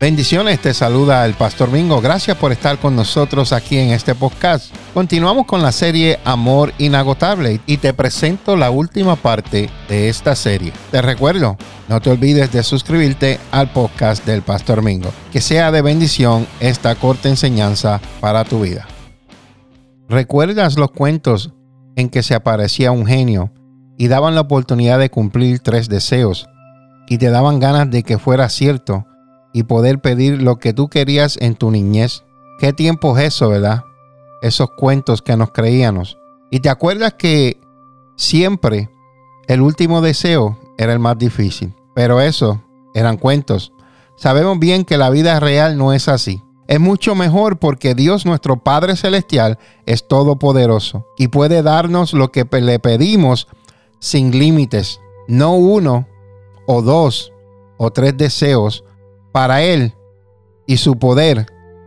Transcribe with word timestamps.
Bendiciones, 0.00 0.60
te 0.60 0.74
saluda 0.74 1.26
el 1.26 1.34
Pastor 1.34 1.72
Mingo. 1.72 2.00
Gracias 2.00 2.36
por 2.36 2.52
estar 2.52 2.78
con 2.78 2.94
nosotros 2.94 3.52
aquí 3.52 3.78
en 3.78 3.90
este 3.90 4.14
podcast. 4.14 4.72
Continuamos 4.94 5.44
con 5.46 5.60
la 5.60 5.72
serie 5.72 6.20
Amor 6.24 6.72
Inagotable 6.78 7.60
y 7.66 7.78
te 7.78 7.92
presento 7.92 8.54
la 8.54 8.70
última 8.70 9.16
parte 9.16 9.68
de 9.88 10.08
esta 10.08 10.36
serie. 10.36 10.72
Te 10.92 11.02
recuerdo, 11.02 11.56
no 11.88 12.00
te 12.00 12.10
olvides 12.10 12.52
de 12.52 12.62
suscribirte 12.62 13.40
al 13.50 13.72
podcast 13.72 14.24
del 14.24 14.42
Pastor 14.42 14.82
Mingo. 14.82 15.10
Que 15.32 15.40
sea 15.40 15.72
de 15.72 15.82
bendición 15.82 16.46
esta 16.60 16.94
corta 16.94 17.28
enseñanza 17.28 18.00
para 18.20 18.44
tu 18.44 18.60
vida. 18.60 18.86
¿Recuerdas 20.08 20.78
los 20.78 20.92
cuentos 20.92 21.52
en 21.96 22.08
que 22.08 22.22
se 22.22 22.36
aparecía 22.36 22.92
un 22.92 23.04
genio 23.04 23.52
y 23.96 24.06
daban 24.06 24.36
la 24.36 24.42
oportunidad 24.42 25.00
de 25.00 25.10
cumplir 25.10 25.58
tres 25.58 25.88
deseos 25.88 26.46
y 27.08 27.18
te 27.18 27.30
daban 27.30 27.58
ganas 27.58 27.90
de 27.90 28.04
que 28.04 28.16
fuera 28.16 28.48
cierto? 28.48 29.07
Y 29.52 29.64
poder 29.64 30.00
pedir 30.00 30.42
lo 30.42 30.58
que 30.58 30.72
tú 30.72 30.88
querías 30.88 31.38
en 31.40 31.54
tu 31.54 31.70
niñez. 31.70 32.24
¿Qué 32.58 32.72
tiempo 32.72 33.16
es 33.16 33.34
eso, 33.34 33.48
verdad? 33.48 33.84
Esos 34.42 34.70
cuentos 34.70 35.22
que 35.22 35.36
nos 35.36 35.50
creíamos. 35.50 36.18
Y 36.50 36.60
te 36.60 36.68
acuerdas 36.68 37.14
que 37.14 37.60
siempre 38.16 38.90
el 39.46 39.60
último 39.60 40.00
deseo 40.00 40.58
era 40.76 40.92
el 40.92 40.98
más 40.98 41.18
difícil. 41.18 41.74
Pero 41.94 42.20
eso 42.20 42.62
eran 42.94 43.16
cuentos. 43.16 43.72
Sabemos 44.16 44.58
bien 44.58 44.84
que 44.84 44.98
la 44.98 45.10
vida 45.10 45.40
real 45.40 45.76
no 45.76 45.92
es 45.92 46.08
así. 46.08 46.42
Es 46.66 46.80
mucho 46.80 47.14
mejor 47.14 47.58
porque 47.58 47.94
Dios 47.94 48.26
nuestro 48.26 48.62
Padre 48.62 48.94
Celestial 48.94 49.58
es 49.86 50.06
todopoderoso 50.06 51.06
y 51.16 51.28
puede 51.28 51.62
darnos 51.62 52.12
lo 52.12 52.30
que 52.30 52.46
le 52.60 52.78
pedimos 52.78 53.48
sin 54.00 54.38
límites. 54.38 55.00
No 55.28 55.54
uno 55.54 56.06
o 56.66 56.82
dos 56.82 57.32
o 57.78 57.90
tres 57.90 58.16
deseos 58.18 58.84
para 59.38 59.62
Él 59.62 59.94
y 60.66 60.78
su 60.78 60.98
poder 60.98 61.46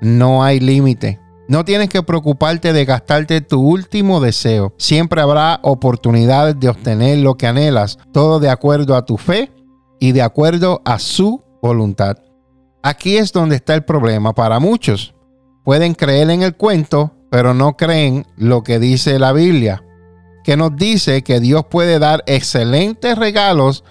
no 0.00 0.44
hay 0.44 0.60
límite. 0.60 1.18
No 1.48 1.64
tienes 1.64 1.88
que 1.88 2.04
preocuparte 2.04 2.72
de 2.72 2.84
gastarte 2.84 3.40
tu 3.40 3.60
último 3.60 4.20
deseo. 4.20 4.74
Siempre 4.78 5.20
habrá 5.20 5.58
oportunidades 5.64 6.60
de 6.60 6.68
obtener 6.68 7.18
lo 7.18 7.36
que 7.36 7.48
anhelas, 7.48 7.98
todo 8.12 8.38
de 8.38 8.48
acuerdo 8.48 8.94
a 8.94 9.04
tu 9.04 9.16
fe 9.16 9.50
y 9.98 10.12
de 10.12 10.22
acuerdo 10.22 10.82
a 10.84 11.00
su 11.00 11.42
voluntad. 11.60 12.16
Aquí 12.80 13.16
es 13.16 13.32
donde 13.32 13.56
está 13.56 13.74
el 13.74 13.84
problema 13.84 14.34
para 14.34 14.60
muchos. 14.60 15.12
Pueden 15.64 15.94
creer 15.94 16.30
en 16.30 16.42
el 16.42 16.54
cuento, 16.54 17.10
pero 17.28 17.54
no 17.54 17.76
creen 17.76 18.24
lo 18.36 18.62
que 18.62 18.78
dice 18.78 19.18
la 19.18 19.32
Biblia, 19.32 19.82
que 20.44 20.56
nos 20.56 20.76
dice 20.76 21.24
que 21.24 21.40
Dios 21.40 21.64
puede 21.68 21.98
dar 21.98 22.22
excelentes 22.26 23.18
regalos 23.18 23.82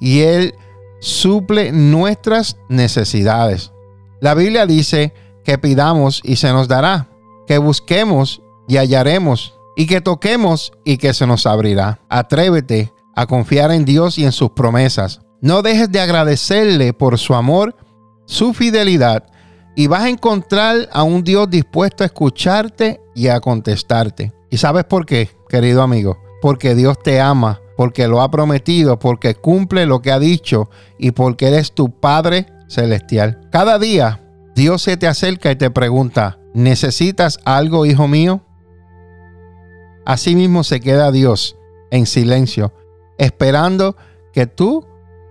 y 0.00 0.22
Él 0.22 0.54
suple 1.00 1.72
nuestras 1.72 2.56
necesidades. 2.68 3.72
La 4.20 4.34
Biblia 4.34 4.66
dice 4.66 5.12
que 5.44 5.58
pidamos 5.58 6.20
y 6.24 6.36
se 6.36 6.52
nos 6.52 6.68
dará, 6.68 7.08
que 7.46 7.58
busquemos 7.58 8.42
y 8.68 8.76
hallaremos, 8.78 9.54
y 9.76 9.86
que 9.86 10.00
toquemos 10.00 10.72
y 10.84 10.96
que 10.96 11.14
se 11.14 11.26
nos 11.26 11.46
abrirá. 11.46 12.00
Atrévete 12.08 12.92
a 13.14 13.26
confiar 13.26 13.70
en 13.70 13.84
Dios 13.84 14.18
y 14.18 14.24
en 14.24 14.32
sus 14.32 14.50
promesas. 14.50 15.20
No 15.40 15.62
dejes 15.62 15.92
de 15.92 16.00
agradecerle 16.00 16.92
por 16.92 17.18
su 17.18 17.34
amor, 17.34 17.76
su 18.24 18.54
fidelidad, 18.54 19.24
y 19.76 19.86
vas 19.86 20.02
a 20.02 20.08
encontrar 20.08 20.88
a 20.90 21.02
un 21.02 21.22
Dios 21.22 21.50
dispuesto 21.50 22.02
a 22.02 22.06
escucharte 22.06 23.00
y 23.14 23.28
a 23.28 23.40
contestarte. 23.40 24.32
¿Y 24.50 24.56
sabes 24.56 24.84
por 24.84 25.04
qué, 25.04 25.28
querido 25.48 25.82
amigo? 25.82 26.18
Porque 26.40 26.74
Dios 26.74 26.98
te 27.02 27.20
ama 27.20 27.60
porque 27.76 28.08
lo 28.08 28.22
ha 28.22 28.30
prometido, 28.30 28.98
porque 28.98 29.34
cumple 29.34 29.86
lo 29.86 30.00
que 30.00 30.12
ha 30.12 30.18
dicho 30.18 30.70
y 30.98 31.10
porque 31.12 31.48
eres 31.48 31.72
tu 31.72 31.90
Padre 31.90 32.46
Celestial. 32.68 33.40
Cada 33.50 33.78
día 33.78 34.22
Dios 34.54 34.82
se 34.82 34.96
te 34.96 35.06
acerca 35.06 35.50
y 35.50 35.56
te 35.56 35.70
pregunta, 35.70 36.38
¿necesitas 36.54 37.38
algo, 37.44 37.86
hijo 37.86 38.08
mío? 38.08 38.40
Asimismo 40.06 40.64
se 40.64 40.80
queda 40.80 41.12
Dios 41.12 41.56
en 41.90 42.06
silencio, 42.06 42.72
esperando 43.18 43.96
que 44.32 44.46
tú 44.46 44.86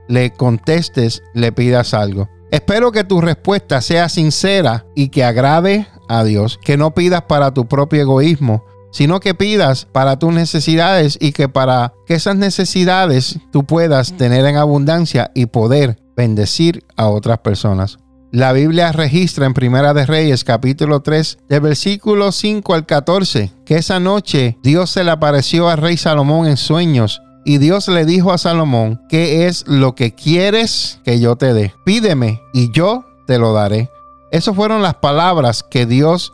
le 0.07 0.31
contestes, 0.31 1.23
le 1.33 1.51
pidas 1.51 1.93
algo. 1.93 2.29
Espero 2.51 2.91
que 2.91 3.03
tu 3.03 3.21
respuesta 3.21 3.81
sea 3.81 4.07
sincera 4.09 4.85
y 4.95 5.09
que 5.09 5.23
agrade 5.23 5.87
a 6.07 6.23
Dios, 6.23 6.59
que 6.63 6.77
no 6.77 6.93
pidas 6.93 7.23
para 7.23 7.53
tu 7.53 7.65
propio 7.67 8.01
egoísmo, 8.01 8.63
sino 8.95 9.19
que 9.19 9.33
pidas 9.33 9.89
para 9.91 10.17
tus 10.19 10.31
necesidades 10.31 11.17
y 11.19 11.33
que 11.33 11.49
para 11.49 11.91
que 12.07 12.13
esas 12.13 12.37
necesidades 12.37 13.39
tú 13.51 13.65
puedas 13.65 14.13
tener 14.13 14.45
en 14.45 14.55
abundancia 14.55 15.31
y 15.35 15.47
poder 15.47 15.99
bendecir 16.15 16.85
a 16.95 17.09
otras 17.09 17.39
personas. 17.39 17.97
La 18.31 18.53
Biblia 18.53 18.93
registra 18.93 19.47
en 19.47 19.53
Primera 19.53 19.93
de 19.93 20.05
Reyes 20.05 20.45
capítulo 20.45 21.01
3 21.01 21.39
del 21.49 21.59
versículo 21.59 22.31
5 22.31 22.73
al 22.73 22.85
14 22.85 23.51
que 23.65 23.75
esa 23.75 23.99
noche 23.99 24.57
Dios 24.63 24.91
se 24.91 25.03
le 25.03 25.11
apareció 25.11 25.67
al 25.67 25.79
rey 25.79 25.97
Salomón 25.97 26.47
en 26.47 26.55
sueños 26.55 27.21
y 27.43 27.57
Dios 27.57 27.89
le 27.89 28.05
dijo 28.05 28.31
a 28.31 28.37
Salomón, 28.37 29.01
¿qué 29.09 29.45
es 29.47 29.67
lo 29.67 29.93
que 29.93 30.15
quieres 30.15 31.01
que 31.03 31.19
yo 31.19 31.35
te 31.35 31.53
dé? 31.53 31.73
Pídeme 31.83 32.41
y 32.53 32.71
yo 32.71 33.03
te 33.27 33.39
lo 33.39 33.51
daré. 33.51 33.89
Esas 34.31 34.55
fueron 34.55 34.81
las 34.81 34.95
palabras 34.95 35.63
que 35.63 35.85
Dios 35.85 36.31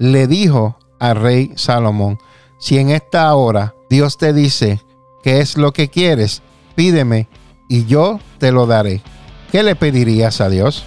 le 0.00 0.26
dijo 0.26 0.78
al 1.02 1.16
rey 1.16 1.50
Salomón. 1.56 2.20
Si 2.58 2.78
en 2.78 2.90
esta 2.90 3.34
hora 3.34 3.74
Dios 3.90 4.18
te 4.18 4.32
dice, 4.32 4.80
¿qué 5.24 5.40
es 5.40 5.56
lo 5.56 5.72
que 5.72 5.88
quieres? 5.88 6.42
Pídeme 6.76 7.26
y 7.68 7.86
yo 7.86 8.20
te 8.38 8.52
lo 8.52 8.66
daré. 8.68 9.02
¿Qué 9.50 9.64
le 9.64 9.74
pedirías 9.74 10.40
a 10.40 10.48
Dios? 10.48 10.86